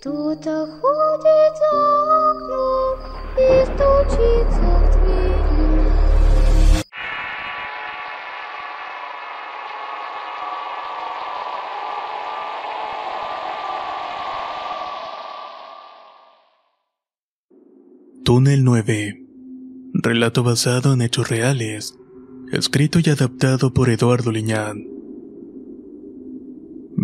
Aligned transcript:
Кто-то 0.00 0.66
ходит 0.80 1.52
за 1.58 1.70
окном 2.30 2.94
и 3.36 3.64
стучится 3.64 4.60
в 4.60 4.86
двери. 4.92 5.46
Túnel 18.24 18.60
9. 18.62 19.26
Relato 19.94 20.42
basado 20.42 20.92
en 20.92 21.02
hechos 21.02 21.28
reales. 21.28 21.96
Escrito 22.52 22.98
y 22.98 23.10
adaptado 23.10 23.72
por 23.72 23.88
Eduardo 23.88 24.30
Liñán. 24.30 24.89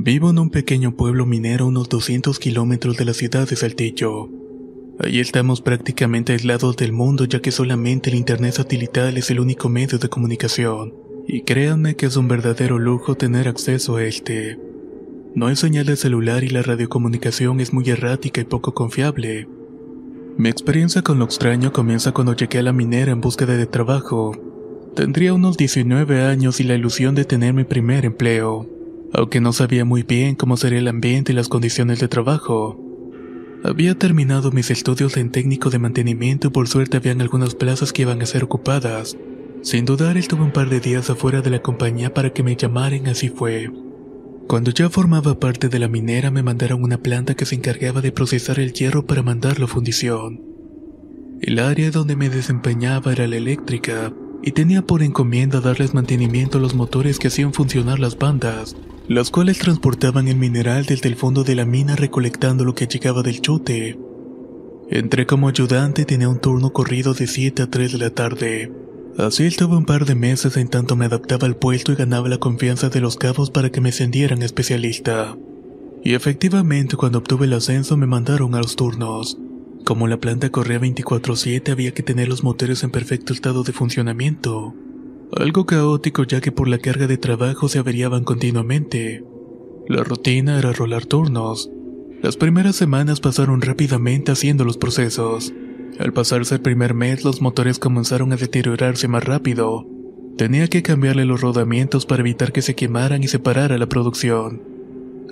Vivo 0.08 0.30
en 0.30 0.39
un 0.39 0.50
pequeño 0.50 0.95
pueblo 0.95 1.25
minero 1.25 1.66
a 1.66 1.67
unos 1.67 1.89
200 1.89 2.39
kilómetros 2.39 2.95
de 2.95 3.03
la 3.03 3.13
ciudad 3.13 3.45
de 3.45 3.58
Saltillo. 3.58 4.30
Allí 4.99 5.19
estamos 5.19 5.59
prácticamente 5.59 6.31
aislados 6.31 6.77
del 6.77 6.94
mundo 6.94 7.25
ya 7.25 7.41
que 7.41 7.52
solamente 7.52 8.09
el 8.09 8.16
internet 8.16 8.53
satelital 8.53 9.17
es 9.17 9.30
el 9.31 9.41
único 9.41 9.67
medio 9.67 9.97
de 9.97 10.08
comunicación. 10.08 10.94
Y 11.27 11.41
créanme 11.41 11.97
que 11.97 12.05
es 12.05 12.16
un 12.16 12.30
verdadero 12.30 12.80
lujo 12.80 13.16
tener 13.16 13.49
acceso 13.49 13.97
a 13.97 14.05
este. 14.05 14.58
No 15.36 15.47
hay 15.47 15.58
señal 15.58 15.86
de 15.86 15.97
celular 15.97 16.45
y 16.45 16.52
la 16.52 16.61
radiocomunicación 16.61 17.59
es 17.59 17.73
muy 17.73 17.89
errática 17.89 18.39
y 18.39 18.45
poco 18.45 18.73
confiable. 18.73 19.49
Mi 20.38 20.47
experiencia 20.47 21.02
con 21.02 21.19
lo 21.19 21.25
extraño 21.25 21.73
comienza 21.73 22.14
cuando 22.14 22.33
llegué 22.33 22.59
a 22.59 22.64
la 22.64 22.71
minera 22.71 23.11
en 23.11 23.19
búsqueda 23.19 23.58
de 23.58 23.66
trabajo. 23.66 24.31
Tendría 24.95 25.33
unos 25.33 25.58
19 25.58 26.21
años 26.21 26.61
y 26.61 26.64
la 26.64 26.75
ilusión 26.75 27.14
de 27.14 27.25
tener 27.25 27.53
mi 27.53 27.66
primer 27.66 28.05
empleo, 28.05 28.69
aunque 29.13 29.41
no 29.41 29.53
sabía 29.53 29.86
muy 29.86 30.03
bien 30.03 30.36
cómo 30.36 30.58
sería 30.58 30.80
el 30.80 30.88
ambiente 30.88 31.31
y 31.31 31.36
las 31.36 31.50
condiciones 31.50 32.00
de 32.00 32.08
trabajo. 32.08 32.80
Había 33.64 33.97
terminado 33.97 34.52
mis 34.52 34.69
estudios 34.69 35.17
en 35.17 35.31
técnico 35.31 35.69
de 35.69 35.80
mantenimiento 35.80 36.47
y 36.47 36.52
por 36.52 36.67
suerte 36.67 36.97
habían 36.97 37.22
algunas 37.22 37.55
plazas 37.55 37.91
que 37.91 38.03
iban 38.03 38.22
a 38.22 38.25
ser 38.25 38.44
ocupadas. 38.44 39.17
Sin 39.64 39.86
dudar 39.86 40.17
estuve 40.17 40.44
un 40.44 40.52
par 40.52 40.69
de 40.69 40.80
días 40.80 41.09
afuera 41.09 41.41
de 41.41 41.49
la 41.49 41.61
compañía 41.61 42.14
para 42.14 42.31
que 42.31 42.44
me 42.44 42.55
llamaran, 42.55 43.08
así 43.08 43.30
fue. 43.30 43.72
Cuando 44.47 44.72
ya 44.72 44.89
formaba 44.89 45.39
parte 45.39 45.67
de 45.67 45.80
la 45.80 45.88
minera 45.88 46.31
me 46.31 46.44
mandaron 46.44 46.83
una 46.83 46.99
planta 46.99 47.36
que 47.36 47.45
se 47.45 47.55
encargaba 47.55 48.02
de 48.02 48.11
procesar 48.11 48.59
el 48.59 48.71
hierro 48.71 49.05
para 49.05 49.23
mandarlo 49.23 49.66
a 49.66 49.69
fundición. 49.69 50.42
El 51.42 51.59
área 51.59 51.92
donde 51.92 52.16
me 52.16 52.30
desempeñaba 52.30 53.11
era 53.11 53.27
la 53.27 53.38
eléctrica 53.38 54.14
y 54.43 54.52
tenía 54.52 54.81
por 54.81 55.03
encomienda 55.03 55.61
darles 55.61 55.93
mantenimiento 55.93 56.57
a 56.57 56.61
los 56.61 56.75
motores 56.75 57.19
que 57.19 57.27
hacían 57.27 57.53
funcionar 57.53 57.99
las 57.99 58.17
bandas, 58.17 58.75
las 59.07 59.31
cuales 59.31 59.59
transportaban 59.59 60.27
el 60.27 60.35
mineral 60.35 60.86
desde 60.86 61.09
el 61.09 61.15
fondo 61.15 61.43
de 61.43 61.55
la 61.55 61.65
mina 61.65 61.95
recolectando 61.95 62.65
lo 62.65 62.75
que 62.75 62.87
llegaba 62.87 63.23
del 63.23 63.42
chute. 63.42 63.98
Entré 64.89 65.25
como 65.25 65.49
ayudante 65.49 66.03
y 66.03 66.05
tenía 66.05 66.30
un 66.30 66.39
turno 66.39 66.71
corrido 66.71 67.14
de 67.14 67.27
7 67.27 67.64
a 67.64 67.70
3 67.70 67.92
de 67.92 67.98
la 67.98 68.09
tarde. 68.09 68.71
Así 69.17 69.45
estuve 69.45 69.75
un 69.75 69.86
par 69.86 70.05
de 70.05 70.15
meses 70.15 70.55
en 70.58 70.67
tanto 70.67 70.95
me 70.95 71.05
adaptaba 71.05 71.48
al 71.48 71.55
puesto 71.55 71.92
y 71.92 71.95
ganaba 71.95 72.30
la 72.30 72.37
confianza 72.37 72.89
de 72.89 73.02
los 73.02 73.17
cabos 73.17 73.49
para 73.49 73.71
que 73.71 73.81
me 73.81 73.89
ascendieran 73.89 74.43
especialista. 74.43 75.36
Y 76.04 76.14
efectivamente 76.14 76.95
cuando 76.95 77.17
obtuve 77.17 77.48
el 77.48 77.54
ascenso 77.54 77.98
me 77.98 78.08
mandaron 78.08 78.55
a 78.55 78.59
los 78.59 78.75
turnos. 78.75 79.37
Como 79.87 80.09
la 80.09 80.20
planta 80.20 80.49
corría 80.49 80.80
24/7 80.80 81.71
había 81.71 81.93
que 81.93 82.03
tener 82.03 82.27
los 82.27 82.43
motores 82.43 82.83
en 82.83 82.92
perfecto 82.92 83.31
estado 83.31 83.64
de 83.64 83.71
funcionamiento. 83.71 84.75
Algo 85.31 85.65
caótico 85.65 86.25
ya 86.25 86.42
que 86.42 86.52
por 86.52 86.67
la 86.67 86.77
carga 86.77 87.08
de 87.08 87.17
trabajo 87.17 87.70
se 87.70 87.80
averiaban 87.80 88.25
continuamente. 88.25 89.23
La 89.87 90.03
rutina 90.03 90.59
era 90.59 90.73
rolar 90.73 91.05
turnos. 91.05 91.71
Las 92.21 92.36
primeras 92.36 92.75
semanas 92.75 93.21
pasaron 93.21 93.61
rápidamente 93.61 94.33
haciendo 94.33 94.65
los 94.65 94.77
procesos. 94.77 95.53
Al 95.99 96.11
pasarse 96.11 96.55
el 96.55 96.61
primer 96.61 96.93
mes 96.93 97.23
los 97.23 97.42
motores 97.42 97.80
comenzaron 97.80 98.33
a 98.33 98.36
deteriorarse 98.36 99.08
más 99.08 99.23
rápido. 99.23 99.87
Tenía 100.37 100.67
que 100.67 100.83
cambiarle 100.83 101.23
los 101.23 101.39
rodamientos 101.39 102.05
para 102.05 102.23
evitar 102.23 102.52
que 102.52 102.61
se 102.61 102.75
quemaran 102.75 103.23
y 103.23 103.30
se 103.30 103.39
parara 103.39 103.77
la 103.77 103.87
producción. 103.87 104.77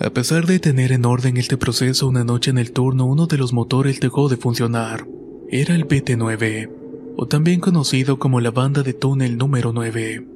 A 0.01 0.09
pesar 0.09 0.45
de 0.45 0.59
tener 0.59 0.91
en 0.91 1.05
orden 1.05 1.37
este 1.37 1.55
proceso, 1.55 2.07
una 2.07 2.25
noche 2.25 2.51
en 2.51 2.57
el 2.57 2.73
turno 2.73 3.05
uno 3.05 3.27
de 3.27 3.37
los 3.37 3.53
motores 3.53 4.01
dejó 4.01 4.27
de 4.27 4.35
funcionar. 4.35 5.07
Era 5.49 5.73
el 5.73 5.87
BT9, 5.87 6.69
o 7.15 7.27
también 7.27 7.61
conocido 7.61 8.19
como 8.19 8.41
la 8.41 8.51
banda 8.51 8.83
de 8.83 8.91
túnel 8.91 9.37
número 9.37 9.71
9. 9.71 10.27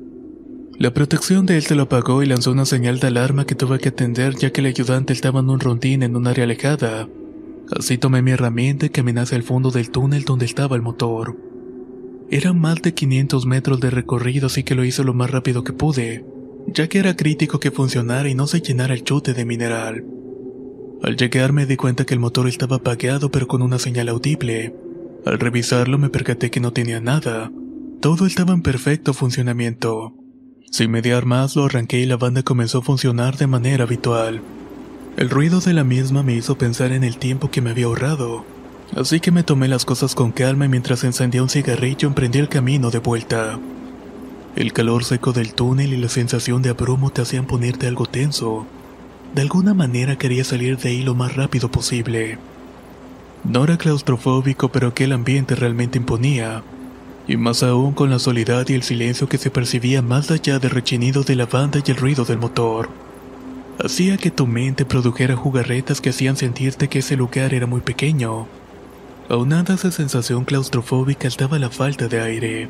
La 0.78 0.94
protección 0.94 1.46
de 1.46 1.58
él 1.58 1.64
se 1.64 1.75
lo 1.75 1.84
apagó 1.84 2.24
y 2.24 2.25
lanzó 2.25 2.53
una 2.53 2.66
señal 2.66 3.00
de 3.00 3.08
alarma 3.08 3.46
que 3.46 3.56
tuve 3.56 3.80
que 3.80 3.90
atender 3.90 4.36
ya 4.38 4.52
que 4.53 4.62
el 4.62 4.68
ayudante 4.68 5.12
estaba 5.12 5.42
en 5.42 5.50
un 5.50 5.59
rondín 5.59 6.03
en 6.03 6.16
un 6.16 6.28
área 6.28 6.46
alejada. 6.46 7.09
Así 7.78 7.98
tomé 7.98 8.22
mi 8.22 8.31
herramienta 8.31 8.86
y 8.86 8.90
caminé 8.90 9.19
hacia 9.19 9.36
el 9.36 9.44
fondo 9.44 9.72
del 9.72 9.92
túnel 9.92 10.24
donde 10.24 10.46
estaba 10.46 10.78
el 10.78 10.81
motor. 10.81 11.36
Eran 12.31 12.62
más 12.62 12.81
de 12.81 12.94
500 12.94 13.46
metros 13.46 13.81
de 13.81 13.90
recorrido 13.90 14.48
así 14.48 14.64
que 14.64 14.75
lo 14.75 14.86
hice 14.86 15.03
lo 15.03 15.14
más 15.14 15.30
rápido 15.30 15.66
que 15.66 15.74
pude, 15.74 16.24
ya 16.74 16.88
que 16.88 17.00
era 17.00 17.16
crítico 17.16 17.59
que 17.59 17.72
funcionara 17.72 18.30
y 18.30 18.35
no 18.35 18.47
se 18.47 18.62
llenara 18.62 18.94
el 18.94 19.03
chute 19.03 19.34
de 19.34 19.46
mineral. 19.46 20.06
Al 21.02 21.16
llegar 21.16 21.53
me 21.53 21.66
di 21.66 21.75
cuenta 21.78 22.06
que 22.06 22.13
el 22.13 22.19
motor 22.19 22.47
estaba 22.47 22.78
apagado 22.78 23.31
pero 23.31 23.47
con 23.47 23.62
una 23.62 23.80
señal 23.80 24.09
audible. 24.09 24.75
Al 25.25 25.40
revisarlo 25.40 25.97
me 25.97 26.09
percaté 26.09 26.50
que 26.52 26.59
no 26.59 26.74
tenía 26.74 27.00
nada. 27.00 27.52
Todo 28.02 28.25
estaba 28.25 28.53
en 28.53 28.62
perfecto 28.62 29.13
funcionamiento. 29.13 30.13
Sin 30.72 30.91
mediar 30.91 31.25
más 31.25 31.56
lo 31.56 31.66
arranqué 31.66 32.00
y 32.00 32.06
la 32.06 32.18
banda 32.18 32.44
comenzó 32.44 32.80
a 32.80 32.84
funcionar 32.84 33.38
de 33.38 33.47
manera 33.47 33.86
habitual. 33.86 34.41
El 35.18 35.30
ruido 35.30 35.59
de 35.59 35.74
la 35.74 35.84
misma 35.84 36.24
me 36.24 36.36
hizo 36.36 36.57
pensar 36.57 36.91
en 36.91 37.03
el 37.03 37.18
tiempo 37.18 37.50
que 37.51 37.62
me 37.62 37.72
había 37.72 37.88
ahorrado, 37.88 38.46
así 38.96 39.19
que 39.19 39.31
me 39.31 39.44
tomé 39.44 39.68
las 39.68 39.84
cosas 39.84 40.16
con 40.16 40.31
calma 40.31 40.66
y 40.66 40.69
mientras 40.69 41.03
encendía 41.03 41.44
un 41.44 41.50
cigarrillo 41.50 42.07
emprendí 42.07 42.40
el 42.40 42.47
camino 42.47 42.91
de 42.91 43.00
vuelta. 43.00 43.59
El 44.56 44.74
calor 44.74 45.04
seco 45.04 45.32
del 45.32 45.54
túnel 45.54 45.94
y 45.94 45.98
la 45.98 46.10
sensación 46.10 46.62
de 46.62 46.70
abrumo 46.70 47.12
te 47.12 47.22
hacían 47.22 47.46
ponerte 47.46 47.88
algo 47.88 48.06
tenso. 48.06 48.66
De 49.36 49.42
alguna 49.42 49.74
manera 49.74 50.18
quería 50.18 50.44
salir 50.44 50.78
de 50.78 50.90
ahí 50.90 51.04
lo 51.04 51.16
más 51.16 51.36
rápido 51.36 51.70
posible. 51.70 52.38
No 53.44 53.64
era 53.64 53.78
claustrofóbico, 53.78 54.70
pero 54.70 54.88
aquel 54.88 55.14
ambiente 55.14 55.56
realmente 55.56 55.98
imponía, 55.98 56.64
y 57.28 57.38
más 57.38 57.64
aún 57.64 57.94
con 57.94 58.10
la 58.10 58.20
soledad 58.20 58.68
y 58.68 58.74
el 58.74 58.84
silencio 58.84 59.30
que 59.30 59.38
se 59.38 59.52
percibía 59.52 60.02
más 60.02 60.32
allá 60.32 60.60
del 60.60 60.72
rechinido 60.72 61.24
de 61.24 61.36
la 61.36 61.46
banda 61.46 61.80
y 61.86 61.92
el 61.92 61.98
ruido 61.98 62.26
del 62.26 62.40
motor 62.40 62.90
hacía 63.84 64.18
que 64.18 64.30
tu 64.30 64.46
mente 64.46 64.86
produjera 64.86 65.36
jugarretas 65.38 66.02
que 66.02 66.10
hacían 66.10 66.36
sentirte 66.36 66.90
que 66.90 67.00
ese 67.00 67.16
lugar 67.16 67.54
era 67.54 67.66
muy 67.66 67.81
pequeño. 67.81 68.48
Aunada 69.30 69.74
a 69.74 69.78
esa 69.78 69.92
sensación 69.92 70.44
claustrofóbica 70.44 71.28
estaba 71.28 71.60
la 71.60 71.70
falta 71.70 72.08
de 72.08 72.20
aire. 72.20 72.69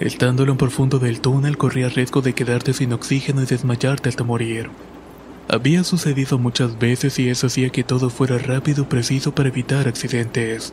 Estando 0.00 0.42
en 0.42 0.48
lo 0.48 0.56
profundo 0.56 0.98
del 0.98 1.20
túnel 1.20 1.56
corría 1.56 1.88
riesgo 1.88 2.20
de 2.20 2.34
quedarte 2.34 2.72
sin 2.72 2.92
oxígeno 2.92 3.42
y 3.42 3.46
desmayarte 3.46 4.08
hasta 4.08 4.24
morir. 4.24 4.70
Había 5.48 5.84
sucedido 5.84 6.38
muchas 6.38 6.78
veces 6.78 7.18
y 7.18 7.28
eso 7.28 7.46
hacía 7.46 7.70
que 7.70 7.84
todo 7.84 8.10
fuera 8.10 8.38
rápido 8.38 8.82
y 8.82 8.86
preciso 8.86 9.34
para 9.34 9.50
evitar 9.50 9.86
accidentes. 9.86 10.72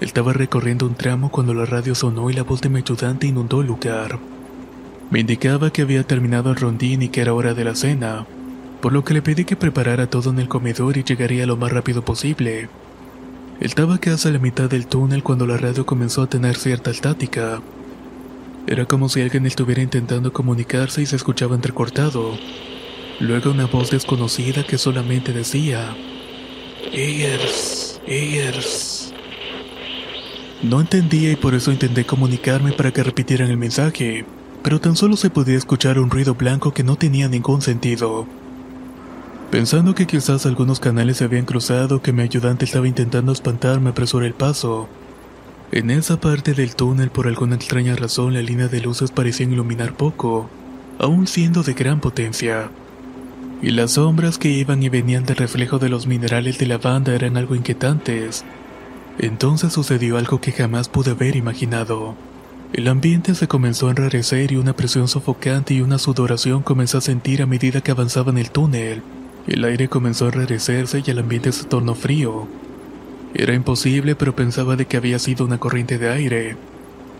Estaba 0.00 0.32
recorriendo 0.32 0.86
un 0.86 0.94
tramo 0.94 1.30
cuando 1.30 1.54
la 1.54 1.64
radio 1.64 1.94
sonó 1.94 2.28
y 2.28 2.34
la 2.34 2.42
voz 2.42 2.60
de 2.60 2.68
mi 2.68 2.80
ayudante 2.80 3.26
inundó 3.26 3.60
el 3.62 3.68
lugar. 3.68 4.18
Me 5.10 5.20
indicaba 5.20 5.70
que 5.70 5.82
había 5.82 6.02
terminado 6.02 6.50
el 6.50 6.56
rondín 6.56 7.02
y 7.02 7.08
que 7.08 7.22
era 7.22 7.32
hora 7.32 7.54
de 7.54 7.64
la 7.64 7.74
cena 7.74 8.26
por 8.80 8.92
lo 8.92 9.04
que 9.04 9.14
le 9.14 9.22
pedí 9.22 9.44
que 9.44 9.56
preparara 9.56 10.08
todo 10.08 10.30
en 10.30 10.38
el 10.38 10.48
comedor 10.48 10.96
y 10.96 11.04
llegaría 11.04 11.46
lo 11.46 11.56
más 11.56 11.72
rápido 11.72 12.04
posible. 12.04 12.68
Estaba 13.58 13.98
casi 13.98 14.28
a 14.28 14.32
la 14.32 14.38
mitad 14.38 14.68
del 14.68 14.86
túnel 14.86 15.22
cuando 15.22 15.46
la 15.46 15.56
radio 15.56 15.86
comenzó 15.86 16.22
a 16.22 16.28
tener 16.28 16.56
cierta 16.56 16.90
estática. 16.90 17.62
Era 18.66 18.84
como 18.84 19.08
si 19.08 19.20
alguien 19.20 19.46
estuviera 19.46 19.80
intentando 19.80 20.32
comunicarse 20.32 21.00
y 21.00 21.06
se 21.06 21.14
escuchaba 21.14 21.54
entrecortado. 21.54 22.36
Luego 23.20 23.52
una 23.52 23.66
voz 23.66 23.90
desconocida 23.90 24.64
que 24.64 24.76
solamente 24.76 25.32
decía, 25.32 25.96
Eggers, 26.92 28.00
Eggers. 28.06 29.14
No 30.62 30.80
entendía 30.80 31.30
y 31.30 31.36
por 31.36 31.54
eso 31.54 31.70
intenté 31.70 32.04
comunicarme 32.04 32.72
para 32.72 32.92
que 32.92 33.04
repitieran 33.04 33.50
el 33.50 33.56
mensaje, 33.56 34.24
pero 34.64 34.80
tan 34.80 34.96
solo 34.96 35.16
se 35.16 35.30
podía 35.30 35.56
escuchar 35.56 36.00
un 36.00 36.10
ruido 36.10 36.34
blanco 36.34 36.74
que 36.74 36.82
no 36.82 36.96
tenía 36.96 37.28
ningún 37.28 37.62
sentido. 37.62 38.26
Pensando 39.50 39.94
que 39.94 40.08
quizás 40.08 40.44
algunos 40.44 40.80
canales 40.80 41.18
se 41.18 41.24
habían 41.24 41.44
cruzado, 41.44 42.02
que 42.02 42.12
mi 42.12 42.22
ayudante 42.22 42.64
estaba 42.64 42.88
intentando 42.88 43.30
espantarme, 43.30 43.90
apresuré 43.90 44.26
el 44.26 44.34
paso. 44.34 44.88
En 45.72 45.90
esa 45.90 46.20
parte 46.20 46.54
del 46.54 46.76
túnel, 46.76 47.10
por 47.10 47.26
alguna 47.26 47.56
extraña 47.56 47.96
razón, 47.96 48.34
la 48.34 48.40
línea 48.40 48.68
de 48.68 48.80
luces 48.80 49.10
parecían 49.10 49.52
iluminar 49.52 49.94
poco, 49.94 50.48
aún 50.98 51.26
siendo 51.26 51.64
de 51.64 51.74
gran 51.74 52.00
potencia. 52.00 52.70
Y 53.62 53.70
las 53.70 53.92
sombras 53.92 54.38
que 54.38 54.48
iban 54.48 54.82
y 54.82 54.88
venían 54.88 55.24
del 55.24 55.36
reflejo 55.36 55.78
de 55.78 55.88
los 55.88 56.06
minerales 56.06 56.58
de 56.58 56.66
la 56.66 56.78
banda 56.78 57.14
eran 57.14 57.36
algo 57.36 57.56
inquietantes. 57.56 58.44
Entonces 59.18 59.72
sucedió 59.72 60.18
algo 60.18 60.40
que 60.40 60.52
jamás 60.52 60.88
pude 60.88 61.12
haber 61.12 61.34
imaginado. 61.34 62.14
El 62.72 62.86
ambiente 62.86 63.34
se 63.34 63.48
comenzó 63.48 63.88
a 63.88 63.90
enrarecer 63.90 64.52
y 64.52 64.56
una 64.56 64.74
presión 64.74 65.08
sofocante 65.08 65.74
y 65.74 65.80
una 65.80 65.98
sudoración 65.98 66.62
comenzó 66.62 66.98
a 66.98 67.00
sentir 67.00 67.42
a 67.42 67.46
medida 67.46 67.80
que 67.80 67.90
avanzaba 67.90 68.30
en 68.30 68.38
el 68.38 68.50
túnel. 68.50 69.02
El 69.46 69.64
aire 69.64 69.88
comenzó 69.88 70.26
a 70.26 70.28
enrarecerse 70.28 71.02
y 71.04 71.10
el 71.10 71.18
ambiente 71.18 71.50
se 71.52 71.64
tornó 71.64 71.94
frío. 71.94 72.46
Era 73.38 73.52
imposible, 73.52 74.16
pero 74.16 74.34
pensaba 74.34 74.76
de 74.76 74.86
que 74.86 74.96
había 74.96 75.18
sido 75.18 75.44
una 75.44 75.58
corriente 75.58 75.98
de 75.98 76.08
aire. 76.08 76.56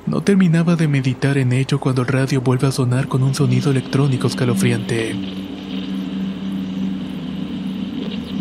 No 0.07 0.23
terminaba 0.23 0.75
de 0.75 0.89
meditar 0.89 1.37
en 1.37 1.53
ello 1.53 1.79
cuando 1.79 2.01
el 2.01 2.09
radio 2.09 2.41
vuelve 2.41 2.67
a 2.67 2.73
sonar 2.73 3.07
con 3.07 3.23
un 3.23 3.35
sonido 3.35 3.71
electrónico 3.71 4.27
escalofriante. 4.27 5.15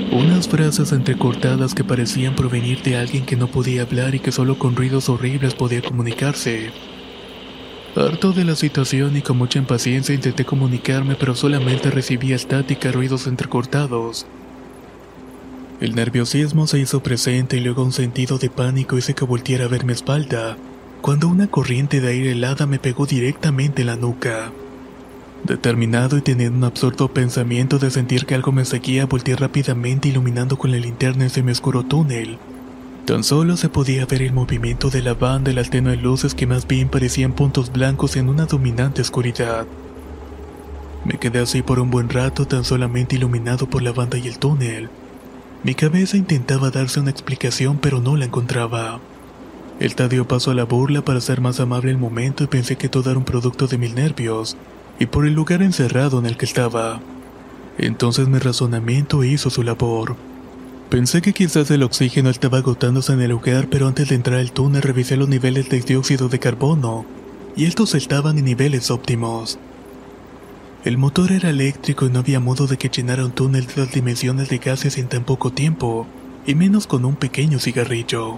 Unas 0.10 0.48
frases 0.48 0.94
entrecortadas 0.94 1.76
que 1.76 1.84
parecían 1.84 2.34
provenir 2.34 2.82
de 2.82 2.96
alguien 2.96 3.26
que 3.26 3.36
no 3.36 3.48
podía 3.48 3.82
hablar 3.82 4.16
y 4.16 4.20
que 4.20 4.32
solo 4.32 4.58
con 4.58 4.78
ruidos 4.78 5.10
horribles 5.10 5.54
podía 5.54 5.82
comunicarse. 5.82 6.72
Harto 7.98 8.32
de 8.32 8.46
la 8.46 8.56
situación 8.56 9.18
y 9.18 9.22
con 9.22 9.38
mucha 9.38 9.60
impaciencia 9.60 10.16
intenté 10.16 10.46
comunicarme, 10.46 11.16
pero 11.16 11.36
solamente 11.36 11.92
recibía 11.92 12.38
estática, 12.38 12.94
ruidos 12.94 13.28
entrecortados. 13.28 14.26
El 15.82 15.94
nerviosismo 15.94 16.68
se 16.68 16.80
hizo 16.80 17.04
presente 17.04 17.58
y 17.58 17.60
luego 17.60 17.84
un 17.84 17.92
sentido 17.92 18.38
de 18.38 18.50
pánico 18.50 18.98
hice 18.98 19.14
que 19.14 19.26
volteara 19.26 19.66
a 19.66 19.68
ver 19.68 19.84
mi 19.84 19.92
espalda, 19.92 20.56
cuando 21.02 21.28
una 21.28 21.48
corriente 21.48 22.00
de 22.00 22.08
aire 22.08 22.32
helada 22.32 22.66
me 22.66 22.80
pegó 22.80 23.06
directamente 23.06 23.82
en 23.82 23.88
la 23.88 23.98
nuca. 23.98 24.52
Determinado 25.44 26.18
y 26.18 26.22
teniendo 26.22 26.58
un 26.58 26.64
absurdo 26.64 27.10
pensamiento 27.10 27.78
de 27.78 27.92
sentir 27.92 28.26
que 28.26 28.36
algo 28.36 28.54
me 28.54 28.64
seguía, 28.64 29.06
volteé 29.06 29.36
rápidamente 29.36 30.08
iluminando 30.08 30.58
con 30.58 30.72
la 30.72 30.78
linterna 30.78 31.26
ese 31.26 31.42
oscuro 31.42 31.84
túnel. 31.84 32.40
Tan 33.06 33.26
solo 33.26 33.58
se 33.58 33.68
podía 33.68 34.06
ver 34.06 34.22
el 34.22 34.34
movimiento 34.34 34.90
de 34.90 35.02
la 35.02 35.14
banda 35.14 35.52
y 35.52 35.56
las 35.56 35.70
tenues 35.70 36.02
luces 36.02 36.34
que 36.34 36.48
más 36.48 36.66
bien 36.68 36.88
parecían 36.88 37.34
puntos 37.34 37.72
blancos 37.72 38.16
en 38.16 38.30
una 38.30 38.46
dominante 38.46 39.02
oscuridad. 39.02 39.68
Me 41.04 41.20
quedé 41.20 41.40
así 41.40 41.62
por 41.62 41.80
un 41.80 41.92
buen 41.92 42.10
rato 42.10 42.48
tan 42.48 42.64
solamente 42.64 43.18
iluminado 43.18 43.70
por 43.70 43.84
la 43.84 43.92
banda 43.92 44.18
y 44.18 44.28
el 44.28 44.40
túnel. 44.40 44.90
Mi 45.64 45.76
cabeza 45.76 46.18
intentaba 46.18 46.70
darse 46.70 47.00
una 47.00 47.12
explicación 47.12 47.78
pero 47.78 48.02
no 48.02 48.16
la 48.16 48.26
encontraba. 48.26 49.00
El 49.80 49.96
tadio 49.96 50.28
pasó 50.28 50.52
a 50.52 50.56
la 50.56 50.64
burla 50.64 51.04
para 51.04 51.22
ser 51.22 51.42
más 51.42 51.60
amable 51.60 51.92
el 51.92 51.98
momento 51.98 52.44
y 52.44 52.48
pensé 52.48 52.78
que 52.78 52.90
todo 52.90 53.10
era 53.10 53.20
un 53.20 53.26
producto 53.26 53.68
de 53.68 53.78
mis 53.78 53.94
nervios 53.94 54.56
y 55.00 55.08
por 55.08 55.26
el 55.26 55.34
lugar 55.34 55.62
encerrado 55.62 56.20
en 56.20 56.26
el 56.26 56.38
que 56.38 56.46
estaba. 56.46 57.02
Entonces 57.78 58.28
mi 58.28 58.40
razonamiento 58.40 59.24
hizo 59.24 59.50
su 59.50 59.64
labor. 59.64 60.16
Pensé 60.90 61.22
que 61.22 61.34
quizás 61.34 61.70
el 61.72 61.84
oxígeno 61.84 62.30
estaba 62.30 62.60
agotándose 62.60 63.12
en 63.12 63.22
el 63.22 63.32
lugar, 63.32 63.68
pero 63.70 63.88
antes 63.88 64.10
de 64.10 64.16
entrar 64.16 64.40
al 64.40 64.52
túnel 64.52 64.82
revisé 64.82 65.18
los 65.18 65.28
niveles 65.28 65.68
de 65.70 65.82
dióxido 65.82 66.30
de 66.30 66.40
carbono, 66.40 67.06
y 67.56 67.66
estos 67.66 67.96
estaban 67.96 68.38
en 68.38 68.46
niveles 68.46 68.92
óptimos. 68.92 69.60
El 70.86 71.00
motor 71.00 71.32
era 71.32 71.50
eléctrico 71.50 72.06
y 72.06 72.12
no 72.12 72.20
había 72.20 72.40
modo 72.40 72.68
de 72.68 72.78
que 72.78 72.90
llenara 72.90 73.26
un 73.26 73.32
túnel 73.32 73.66
de 73.66 73.74
las 73.76 73.92
dimensiones 73.92 74.50
de 74.50 74.60
gases 74.60 75.00
en 75.00 75.08
tan 75.08 75.24
poco 75.24 75.52
tiempo, 75.52 76.06
y 76.46 76.54
menos 76.54 76.86
con 76.86 77.06
un 77.06 77.16
pequeño 77.16 77.58
cigarrillo. 77.58 78.38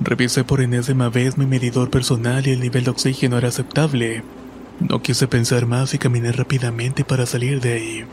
Revisé 0.00 0.44
por 0.44 0.62
enésima 0.62 1.10
vez 1.10 1.36
mi 1.36 1.44
medidor 1.44 1.90
personal 1.90 2.46
y 2.46 2.52
el 2.52 2.60
nivel 2.60 2.84
de 2.84 2.90
oxígeno 2.90 3.36
era 3.36 3.48
aceptable. 3.48 4.22
No 4.80 5.02
quise 5.02 5.28
pensar 5.28 5.66
más 5.66 5.92
y 5.92 5.98
caminé 5.98 6.32
rápidamente 6.32 7.04
para 7.04 7.26
salir 7.26 7.60
de 7.60 7.74
ahí. 7.74 8.04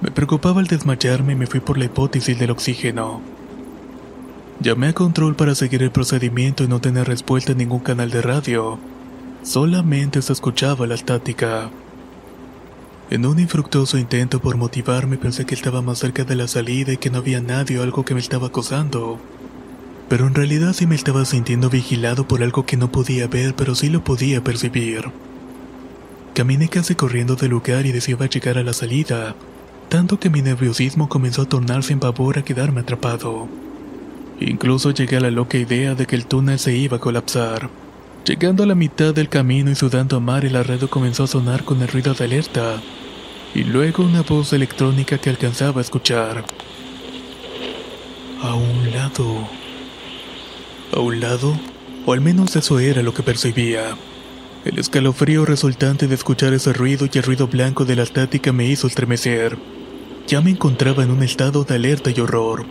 Me 0.00 0.10
preocupaba 0.10 0.60
el 0.60 0.66
desmayarme 0.66 1.34
y 1.34 1.36
me 1.36 1.46
fui 1.46 1.60
por 1.60 1.78
la 1.78 1.84
hipótesis 1.84 2.36
del 2.36 2.50
oxígeno. 2.50 3.20
Llamé 4.58 4.88
a 4.88 4.94
control 4.94 5.36
para 5.36 5.54
seguir 5.54 5.84
el 5.84 5.92
procedimiento 5.92 6.64
y 6.64 6.66
no 6.66 6.80
tener 6.80 7.06
respuesta 7.06 7.52
en 7.52 7.58
ningún 7.58 7.80
canal 7.80 8.10
de 8.10 8.20
radio. 8.20 8.80
Solamente 9.44 10.20
se 10.22 10.32
escuchaba 10.32 10.88
la 10.88 10.96
estática. 10.96 11.70
En 13.08 13.24
un 13.24 13.38
infructuoso 13.38 13.98
intento 13.98 14.40
por 14.40 14.56
motivarme 14.56 15.16
pensé 15.16 15.46
que 15.46 15.54
estaba 15.54 15.80
más 15.80 15.98
cerca 15.98 16.24
de 16.24 16.34
la 16.34 16.48
salida 16.48 16.92
y 16.92 16.96
que 16.96 17.08
no 17.08 17.18
había 17.18 17.40
nadie 17.40 17.78
o 17.78 17.84
algo 17.84 18.04
que 18.04 18.14
me 18.14 18.20
estaba 18.20 18.48
acosando. 18.48 19.20
Pero 20.08 20.26
en 20.26 20.34
realidad 20.34 20.72
sí 20.72 20.88
me 20.88 20.96
estaba 20.96 21.24
sintiendo 21.24 21.70
vigilado 21.70 22.26
por 22.26 22.42
algo 22.42 22.66
que 22.66 22.76
no 22.76 22.90
podía 22.90 23.28
ver 23.28 23.54
pero 23.54 23.76
sí 23.76 23.90
lo 23.90 24.02
podía 24.02 24.42
percibir. 24.42 25.04
Caminé 26.34 26.68
casi 26.68 26.96
corriendo 26.96 27.36
del 27.36 27.50
lugar 27.50 27.86
y 27.86 27.92
deseaba 27.92 28.26
llegar 28.26 28.58
a 28.58 28.64
la 28.64 28.72
salida, 28.72 29.36
tanto 29.88 30.18
que 30.18 30.28
mi 30.28 30.42
nerviosismo 30.42 31.08
comenzó 31.08 31.42
a 31.42 31.48
tornarse 31.48 31.92
en 31.92 32.00
pavor 32.00 32.38
a 32.38 32.44
quedarme 32.44 32.80
atrapado. 32.80 33.46
Incluso 34.40 34.90
llegué 34.90 35.16
a 35.16 35.20
la 35.20 35.30
loca 35.30 35.58
idea 35.58 35.94
de 35.94 36.06
que 36.06 36.16
el 36.16 36.26
túnel 36.26 36.58
se 36.58 36.76
iba 36.76 36.96
a 36.96 37.00
colapsar. 37.00 37.70
Llegando 38.26 38.64
a 38.64 38.66
la 38.66 38.74
mitad 38.74 39.14
del 39.14 39.28
camino 39.28 39.70
y 39.70 39.76
sudando 39.76 40.16
a 40.16 40.20
mar, 40.20 40.44
el 40.44 40.56
arredo 40.56 40.90
comenzó 40.90 41.22
a 41.22 41.28
sonar 41.28 41.62
con 41.62 41.80
el 41.80 41.86
ruido 41.86 42.12
de 42.12 42.24
alerta, 42.24 42.82
y 43.54 43.62
luego 43.62 44.02
una 44.02 44.22
voz 44.22 44.52
electrónica 44.52 45.18
que 45.18 45.30
alcanzaba 45.30 45.80
a 45.80 45.84
escuchar. 45.84 46.44
A 48.42 48.54
un 48.56 48.90
lado. 48.90 49.48
A 50.92 50.98
un 50.98 51.20
lado, 51.20 51.56
o 52.04 52.12
al 52.12 52.20
menos 52.20 52.56
eso 52.56 52.80
era 52.80 53.00
lo 53.00 53.14
que 53.14 53.22
percibía. 53.22 53.96
El 54.64 54.80
escalofrío 54.80 55.44
resultante 55.44 56.08
de 56.08 56.16
escuchar 56.16 56.52
ese 56.52 56.72
ruido 56.72 57.06
y 57.06 57.18
el 57.18 57.22
ruido 57.22 57.46
blanco 57.46 57.84
de 57.84 57.94
la 57.94 58.02
estática 58.02 58.50
me 58.52 58.66
hizo 58.66 58.88
estremecer. 58.88 59.56
Ya 60.26 60.40
me 60.40 60.50
encontraba 60.50 61.04
en 61.04 61.12
un 61.12 61.22
estado 61.22 61.62
de 61.62 61.76
alerta 61.76 62.10
y 62.10 62.18
horror. 62.18 62.66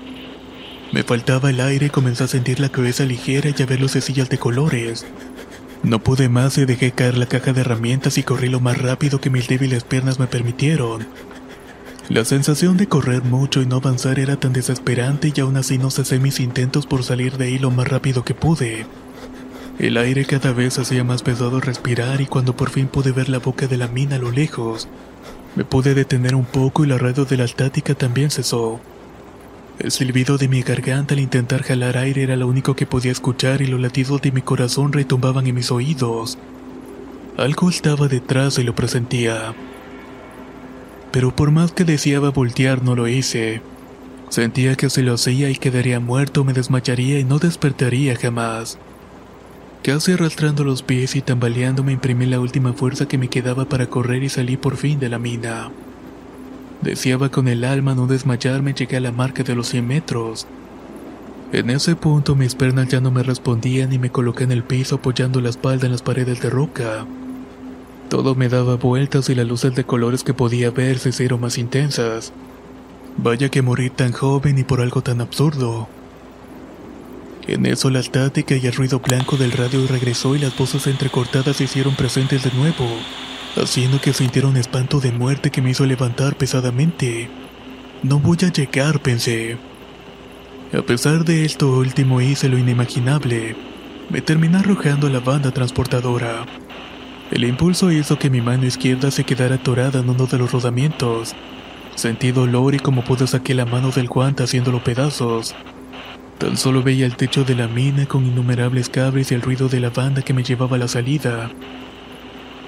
Me 0.92 1.04
faltaba 1.04 1.50
el 1.50 1.62
aire 1.62 1.86
y 1.86 1.92
comencé 1.92 2.26
a 2.26 2.28
sentir 2.28 2.60
la 2.60 2.68
cabeza 2.68 3.06
ligera 3.06 3.52
y 3.58 3.64
a 3.64 3.66
ver 3.66 3.80
lucecillas 3.80 4.30
de 4.30 4.38
colores. 4.38 5.06
No 5.86 6.00
pude 6.00 6.30
más 6.30 6.58
y 6.58 6.66
dejé 6.66 6.94
caer 6.94 7.16
la 7.16 7.28
caja 7.28 7.54
de 7.54 7.62
herramientas 7.62 8.18
y 8.18 8.24
corrí 8.24 8.50
lo 8.50 8.60
más 8.60 8.80
rápido 8.80 9.22
que 9.22 9.30
mis 9.30 9.48
débiles 9.48 9.84
piernas 9.84 10.20
me 10.20 10.26
permitieron. 10.26 11.06
La 12.10 12.26
sensación 12.26 12.76
de 12.76 12.88
correr 12.88 13.24
mucho 13.24 13.62
y 13.62 13.68
no 13.68 13.76
avanzar 13.76 14.18
era 14.18 14.36
tan 14.36 14.52
desesperante 14.52 15.32
y 15.34 15.40
aún 15.42 15.58
así 15.58 15.78
no 15.78 15.92
cesé 15.92 16.18
mis 16.18 16.40
intentos 16.40 16.88
por 16.88 17.04
salir 17.04 17.38
de 17.38 17.46
ahí 17.46 17.60
lo 17.60 17.70
más 17.70 17.88
rápido 17.88 18.24
que 18.24 18.34
pude. 18.34 18.88
El 19.78 19.98
aire 19.98 20.26
cada 20.26 20.54
vez 20.54 20.80
hacía 20.80 21.04
más 21.04 21.22
pesado 21.22 21.62
respirar 21.62 22.20
y 22.20 22.26
cuando 22.26 22.56
por 22.56 22.72
fin 22.72 22.88
pude 22.88 23.12
ver 23.12 23.30
la 23.30 23.38
boca 23.38 23.68
de 23.68 23.78
la 23.78 23.88
mina 23.88 24.16
a 24.16 24.20
lo 24.20 24.32
lejos, 24.32 24.88
me 25.56 25.66
pude 25.66 25.94
detener 25.94 26.34
un 26.34 26.46
poco 26.46 26.84
y 26.84 26.88
la 26.88 26.98
radio 26.98 27.26
de 27.26 27.38
la 27.38 27.44
estática 27.44 27.94
también 27.94 28.32
cesó. 28.32 28.82
El 29.78 29.92
silbido 29.92 30.38
de 30.38 30.48
mi 30.48 30.62
garganta 30.62 31.16
al 31.16 31.20
intentar 31.20 31.62
jalar 31.64 31.98
aire 31.98 32.24
era 32.24 32.38
lo 32.38 32.48
único 32.48 32.76
que 32.76 32.86
podía 32.86 33.12
escuchar 33.12 33.62
y 33.62 33.68
los 33.68 33.80
latidos 33.80 34.22
de 34.22 34.32
mi 34.32 34.42
corazón 34.42 34.94
retumbaban 34.94 35.48
en 35.48 35.56
mis 35.56 35.70
oídos. 35.70 36.38
Algo 37.38 37.70
estaba 37.70 38.08
detrás 38.08 38.58
y 38.58 38.64
lo 38.64 38.74
presentía. 38.74 39.54
Pero 41.12 41.36
por 41.36 41.52
más 41.52 41.74
que 41.74 41.84
deseaba 41.84 42.30
voltear 42.30 42.84
no 42.84 42.96
lo 42.96 43.10
hice. 43.10 43.62
Sentía 44.30 44.76
que 44.76 44.90
si 44.90 45.02
lo 45.02 45.14
hacía 45.14 45.50
y 45.50 45.56
quedaría 45.56 46.00
muerto 46.00 46.46
me 46.46 46.54
desmayaría 46.54 47.20
y 47.20 47.26
no 47.26 47.40
despertaría 47.40 48.16
jamás. 48.16 48.80
Casi 49.84 50.14
arrastrando 50.14 50.64
los 50.64 50.84
pies 50.84 51.18
y 51.18 51.22
tambaleando 51.22 51.84
me 51.84 51.92
imprimí 51.92 52.26
la 52.26 52.40
última 52.40 52.72
fuerza 52.74 53.08
que 53.08 53.18
me 53.18 53.28
quedaba 53.28 53.66
para 53.66 53.88
correr 53.88 54.24
y 54.24 54.30
salí 54.30 54.56
por 54.56 54.78
fin 54.78 55.00
de 55.00 55.10
la 55.10 55.20
mina. 55.20 55.70
Deseaba 56.86 57.30
con 57.30 57.48
el 57.48 57.64
alma 57.64 57.96
no 57.96 58.06
desmayarme 58.06 58.70
y 58.70 58.74
llegué 58.76 58.98
a 58.98 59.00
la 59.00 59.12
marca 59.12 59.42
de 59.42 59.56
los 59.56 59.70
100 59.70 59.88
metros. 59.88 60.46
En 61.52 61.72
ese 61.72 61.96
punto 61.96 62.36
mis 62.36 62.54
piernas 62.54 62.90
ya 62.90 63.02
no 63.02 63.10
me 63.10 63.24
respondían 63.24 63.92
y 63.92 63.98
me 63.98 64.12
coloqué 64.12 64.44
en 64.44 64.52
el 64.52 64.64
piso 64.64 64.98
apoyando 64.98 65.42
la 65.42 65.50
espalda 65.50 65.88
en 65.88 65.94
las 65.94 66.04
paredes 66.04 66.44
de 66.44 66.52
roca. 66.52 67.08
Todo 68.08 68.36
me 68.36 68.50
daba 68.50 68.76
vueltas 68.76 69.32
y 69.32 69.36
las 69.36 69.48
luces 69.48 69.74
de 69.74 69.84
colores 69.84 70.24
que 70.24 70.36
podía 70.36 70.70
ver 70.70 71.00
se 71.00 71.10
hicieron 71.10 71.42
más 71.42 71.58
intensas. 71.58 72.32
Vaya 73.18 73.50
que 73.50 73.64
morir 73.64 73.90
tan 73.90 74.12
joven 74.12 74.60
y 74.60 74.64
por 74.64 74.80
algo 74.80 75.02
tan 75.02 75.22
absurdo. 75.22 75.88
En 77.48 77.66
eso 77.66 77.90
la 77.90 78.00
estática 78.00 78.58
y 78.58 78.68
el 78.68 78.74
ruido 78.74 79.00
blanco 79.00 79.38
del 79.38 79.54
radio 79.54 79.88
regresó 79.88 80.36
y 80.36 80.40
las 80.40 80.56
voces 80.56 80.86
entrecortadas 80.86 81.58
se 81.58 81.64
hicieron 81.64 81.96
presentes 81.96 82.44
de 82.44 82.52
nuevo, 82.52 82.86
haciendo 83.56 84.00
que 84.02 84.14
sintiera 84.14 84.48
un 84.48 84.58
espanto 84.58 85.00
de 85.00 85.12
muerte 85.12 85.52
que 85.52 85.62
me 85.62 85.72
hizo 85.72 85.86
levantar 85.86 86.36
pesadamente. 86.36 87.30
No 88.04 88.20
voy 88.20 88.38
a 88.44 88.52
llegar, 88.52 89.00
pensé. 89.02 89.58
A 90.74 90.82
pesar 90.82 91.24
de 91.24 91.46
esto 91.46 91.72
último 91.72 92.22
hice 92.22 92.50
lo 92.50 92.58
inimaginable. 92.58 93.56
Me 94.10 94.22
terminé 94.22 94.58
arrojando 94.58 95.08
a 95.08 95.10
la 95.10 95.20
banda 95.20 95.52
transportadora. 95.52 96.46
El 97.32 97.44
impulso 97.44 97.92
hizo 97.92 98.20
que 98.20 98.30
mi 98.30 98.42
mano 98.42 98.66
izquierda 98.66 99.10
se 99.10 99.24
quedara 99.24 99.56
atorada 99.56 100.00
en 100.00 100.10
uno 100.10 100.28
de 100.28 100.38
los 100.38 100.52
rodamientos. 100.52 101.34
Sentí 101.96 102.32
dolor 102.32 102.76
y 102.76 102.80
como 102.80 103.04
pude 103.04 103.26
saqué 103.26 103.54
la 103.54 103.66
mano 103.66 103.90
del 103.90 104.08
guante 104.08 104.44
haciéndolo 104.44 104.84
pedazos. 104.84 105.56
Tan 106.38 106.58
solo 106.58 106.84
veía 106.84 107.06
el 107.06 107.16
techo 107.16 107.46
de 107.46 107.56
la 107.56 107.68
mina 107.68 108.06
con 108.06 108.26
innumerables 108.26 108.90
cables 108.90 109.32
y 109.32 109.36
el 109.36 109.42
ruido 109.42 109.70
de 109.70 109.80
la 109.80 109.90
banda 109.90 110.22
que 110.22 110.34
me 110.34 110.44
llevaba 110.44 110.76
a 110.76 110.80
la 110.80 110.88
salida. 110.90 111.50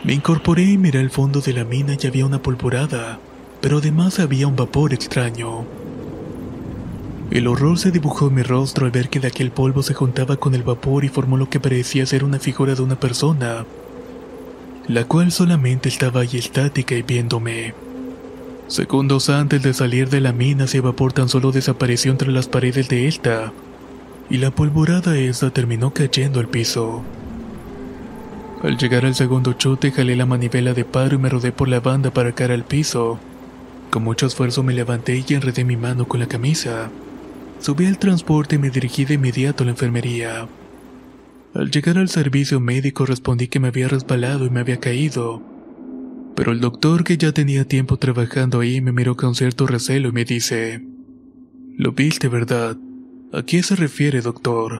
Me 0.04 0.14
incorporé 0.14 0.64
y 0.64 0.78
miré 0.78 1.00
al 1.00 1.10
fondo 1.10 1.42
de 1.42 1.54
la 1.54 1.66
mina 1.66 1.98
y 2.02 2.08
había 2.08 2.26
una 2.26 2.42
polvorada, 2.42 3.20
pero 3.62 3.80
además 3.80 4.20
había 4.20 4.48
un 4.48 4.56
vapor 4.56 4.94
extraño. 4.94 5.66
El 7.32 7.48
horror 7.48 7.78
se 7.78 7.92
dibujó 7.92 8.28
en 8.28 8.36
mi 8.36 8.44
rostro 8.44 8.86
al 8.86 8.92
ver 8.92 9.10
que 9.10 9.20
de 9.20 9.28
aquel 9.28 9.52
polvo 9.52 9.84
se 9.84 9.94
juntaba 9.94 10.38
con 10.38 10.56
el 10.56 10.64
vapor 10.64 11.04
y 11.04 11.10
formó 11.10 11.36
lo 11.36 11.50
que 11.50 11.60
parecía 11.60 12.06
ser 12.06 12.24
una 12.24 12.40
figura 12.40 12.74
de 12.74 12.82
una 12.82 12.98
persona, 12.98 13.66
la 14.88 15.04
cual 15.04 15.32
solamente 15.32 15.90
estaba 15.90 16.22
ahí 16.22 16.38
estática 16.38 16.96
y 16.96 17.02
viéndome. 17.02 17.74
Segundos 18.68 19.30
antes 19.30 19.62
de 19.62 19.74
salir 19.74 20.10
de 20.10 20.22
la 20.22 20.32
mina, 20.32 20.66
ese 20.66 20.80
vapor 20.80 21.12
tan 21.12 21.28
solo 21.28 21.52
desapareció 21.52 22.12
entre 22.12 22.32
las 22.32 22.48
paredes 22.48 22.88
de 22.88 23.08
esta, 23.08 23.52
y 24.30 24.38
la 24.38 24.52
polvorada 24.52 25.18
esa 25.18 25.50
terminó 25.50 25.92
cayendo 25.92 26.40
al 26.40 26.48
piso. 26.48 27.04
Al 28.64 28.76
llegar 28.78 29.06
al 29.06 29.14
segundo 29.14 29.54
chute, 29.54 29.92
jalé 29.92 30.16
la 30.16 30.26
manivela 30.26 30.74
de 30.74 30.84
paro 30.84 31.16
y 31.16 31.20
me 31.20 31.30
rodé 31.30 31.52
por 31.52 31.68
la 31.68 31.80
banda 31.80 32.12
para 32.12 32.32
caer 32.34 32.52
al 32.52 32.64
piso. 32.64 33.20
Con 33.92 34.04
mucho 34.04 34.26
esfuerzo 34.26 34.64
me 34.64 34.74
levanté 34.74 35.24
y 35.28 35.34
enredé 35.34 35.64
mi 35.64 35.78
mano 35.78 36.08
con 36.08 36.20
la 36.20 36.28
camisa. 36.28 36.90
Subí 37.60 37.86
al 37.86 38.00
transporte 38.00 38.56
y 38.56 38.60
me 38.60 38.72
dirigí 38.72 39.06
de 39.06 39.14
inmediato 39.14 39.64
a 39.64 39.66
la 39.66 39.72
enfermería. 39.72 40.48
Al 41.54 41.70
llegar 41.70 41.98
al 42.00 42.10
servicio 42.10 42.60
médico 42.60 43.06
respondí 43.06 43.48
que 43.48 43.60
me 43.60 43.68
había 43.68 43.88
resbalado 43.88 44.46
y 44.46 44.50
me 44.50 44.60
había 44.60 44.80
caído. 44.80 45.42
Pero 46.36 46.52
el 46.52 46.60
doctor 46.60 47.04
que 47.04 47.18
ya 47.18 47.32
tenía 47.32 47.66
tiempo 47.66 47.98
trabajando 47.98 48.60
ahí 48.60 48.82
me 48.82 48.92
miró 48.92 49.16
con 49.16 49.36
cierto 49.36 49.68
recelo 49.68 50.10
y 50.10 50.12
me 50.12 50.26
dice, 50.26 50.84
Lo 51.78 51.92
viste, 51.92 52.28
¿verdad? 52.28 52.78
¿A 53.34 53.44
qué 53.44 53.62
se 53.62 53.76
refiere, 53.76 54.22
doctor? 54.22 54.80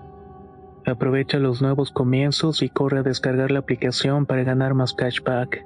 Aprovecha 0.85 1.37
los 1.37 1.61
nuevos 1.61 1.91
comienzos 1.91 2.63
y 2.63 2.69
corre 2.69 2.99
a 2.99 3.03
descargar 3.03 3.51
la 3.51 3.59
aplicación 3.59 4.25
para 4.25 4.43
ganar 4.43 4.73
más 4.73 4.93
cashback. 4.93 5.63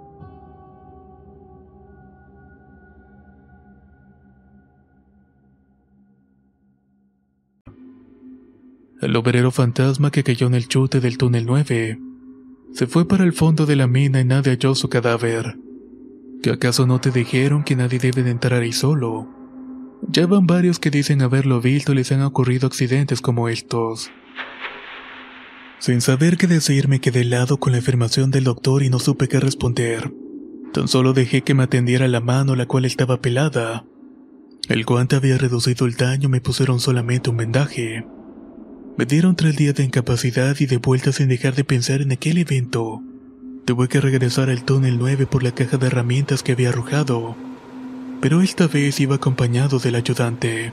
El 9.01 9.15
obrero 9.15 9.51
fantasma 9.51 10.09
que 10.09 10.23
cayó 10.23 10.47
en 10.47 10.55
el 10.55 10.67
chute 10.67 10.99
del 10.99 11.17
túnel 11.17 11.45
9 11.45 11.99
se 12.73 12.87
fue 12.87 13.07
para 13.07 13.23
el 13.23 13.33
fondo 13.33 13.65
de 13.65 13.75
la 13.75 13.87
mina 13.87 14.19
y 14.19 14.25
nadie 14.25 14.51
halló 14.53 14.75
su 14.75 14.89
cadáver. 14.89 15.57
¿Que 16.43 16.49
acaso 16.49 16.85
no 16.85 16.99
te 16.99 17.11
dijeron 17.11 17.63
que 17.63 17.75
nadie 17.75 17.99
debe 17.99 18.23
de 18.23 18.31
entrar 18.31 18.61
ahí 18.61 18.73
solo? 18.73 19.29
Ya 20.09 20.27
van 20.27 20.45
varios 20.45 20.79
que 20.79 20.89
dicen 20.89 21.21
haberlo 21.21 21.61
visto 21.61 21.93
y 21.93 21.95
les 21.95 22.11
han 22.11 22.21
ocurrido 22.21 22.67
accidentes 22.67 23.21
como 23.21 23.47
estos. 23.47 24.11
Sin 25.79 26.01
saber 26.01 26.37
qué 26.37 26.47
decir 26.47 26.87
me 26.87 26.99
quedé 26.99 27.21
helado 27.21 27.57
con 27.57 27.73
la 27.73 27.79
afirmación 27.79 28.31
del 28.31 28.45
doctor 28.45 28.81
y 28.83 28.89
no 28.89 28.99
supe 28.99 29.27
qué 29.27 29.39
responder. 29.39 30.11
Tan 30.73 30.87
solo 30.87 31.13
dejé 31.13 31.41
que 31.41 31.53
me 31.53 31.63
atendiera 31.63 32.07
la 32.07 32.21
mano 32.21 32.55
la 32.55 32.65
cual 32.65 32.85
estaba 32.85 33.21
pelada. 33.21 33.85
El 34.67 34.83
guante 34.83 35.15
había 35.15 35.37
reducido 35.37 35.85
el 35.85 35.95
daño 35.95 36.27
me 36.27 36.41
pusieron 36.41 36.79
solamente 36.79 37.29
un 37.29 37.37
vendaje. 37.37 38.05
Me 38.97 39.05
dieron 39.05 39.35
tres 39.35 39.57
días 39.57 39.75
de 39.75 39.83
incapacidad 39.83 40.55
y 40.59 40.65
de 40.65 40.77
vuelta 40.77 41.11
sin 41.11 41.27
dejar 41.27 41.53
de 41.53 41.65
pensar 41.65 42.01
en 42.01 42.11
aquel 42.11 42.37
evento. 42.37 43.01
Tuve 43.65 43.87
que 43.87 43.99
regresar 43.99 44.49
al 44.49 44.63
túnel 44.63 44.97
9 44.97 45.27
por 45.27 45.43
la 45.43 45.53
caja 45.53 45.77
de 45.77 45.87
herramientas 45.87 46.43
que 46.43 46.53
había 46.53 46.69
arrojado, 46.69 47.35
pero 48.21 48.41
esta 48.41 48.67
vez 48.67 48.99
iba 48.99 49.15
acompañado 49.15 49.79
del 49.79 49.95
ayudante. 49.95 50.71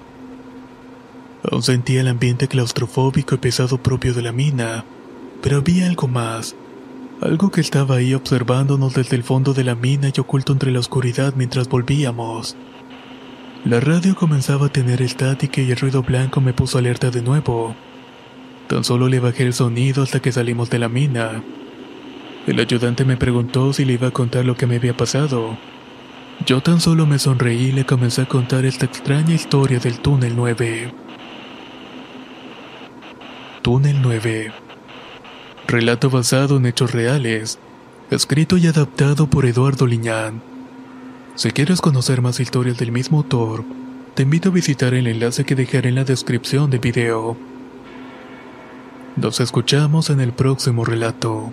Aún 1.51 1.63
sentía 1.63 2.01
el 2.01 2.09
ambiente 2.09 2.47
claustrofóbico 2.49 3.35
y 3.35 3.39
pesado 3.39 3.79
propio 3.79 4.15
de 4.15 4.23
la 4.23 4.33
mina, 4.33 4.85
pero 5.43 5.59
había 5.59 5.87
algo 5.87 6.07
más, 6.07 6.55
algo 7.21 7.51
que 7.51 7.61
estaba 7.61 7.97
ahí 7.97 8.15
observándonos 8.15 8.95
desde 8.95 9.17
el 9.17 9.25
fondo 9.25 9.53
de 9.55 9.65
la 9.65 9.75
mina 9.75 10.11
y 10.15 10.21
oculto 10.21 10.53
entre 10.53 10.71
la 10.71 10.81
oscuridad 10.81 11.35
mientras 11.37 11.69
volvíamos. 11.69 12.57
La 13.65 13.79
radio 13.79 14.17
comenzaba 14.17 14.67
a 14.67 14.73
tener 14.73 15.03
estática 15.03 15.61
y 15.61 15.71
el 15.71 15.77
ruido 15.77 16.03
blanco 16.03 16.41
me 16.41 16.53
puso 16.53 16.79
alerta 16.79 17.11
de 17.11 17.23
nuevo. 17.23 17.77
Tan 18.67 18.83
solo 18.83 19.09
le 19.09 19.21
bajé 19.21 19.45
el 19.45 19.55
sonido 19.55 20.03
hasta 20.03 20.21
que 20.21 20.33
salimos 20.33 20.69
de 20.71 20.81
la 20.81 20.89
mina. 20.89 21.43
El 22.47 22.59
ayudante 22.59 23.05
me 23.05 23.17
preguntó 23.17 23.73
si 23.73 23.85
le 23.85 23.93
iba 23.93 24.09
a 24.09 24.13
contar 24.13 24.45
lo 24.45 24.57
que 24.57 24.67
me 24.67 24.77
había 24.77 24.97
pasado. 24.97 25.57
Yo 26.45 26.61
tan 26.61 26.81
solo 26.81 27.07
me 27.07 27.21
sonreí 27.21 27.67
y 27.67 27.73
le 27.73 27.87
comencé 27.87 28.23
a 28.23 28.27
contar 28.27 28.65
esta 28.65 28.87
extraña 28.87 29.35
historia 29.35 29.79
del 29.79 30.01
túnel 30.01 30.35
9. 30.35 31.02
Túnel 33.62 34.02
9. 34.02 34.52
Relato 35.69 36.11
basado 36.11 36.57
en 36.57 36.66
hechos 36.66 36.90
reales, 36.90 37.61
escrito 38.11 38.57
y 38.57 38.66
adaptado 38.66 39.28
por 39.28 39.47
Eduardo 39.47 39.87
Liñán. 39.87 40.42
Si 41.37 41.52
quieres 41.52 41.81
conocer 41.81 42.23
más 42.23 42.40
historias 42.40 42.76
del 42.76 42.90
mismo 42.90 43.19
autor, 43.19 43.64
te 44.14 44.25
invito 44.25 44.49
a 44.49 44.52
visitar 44.52 44.95
el 44.95 45.07
enlace 45.07 45.45
que 45.45 45.54
dejaré 45.54 45.90
en 45.90 45.95
la 45.95 46.02
descripción 46.02 46.71
del 46.71 46.81
video. 46.81 47.37
Nos 49.14 49.38
escuchamos 49.38 50.11
en 50.11 50.21
el 50.21 50.33
próximo 50.33 50.85
relato. 50.85 51.52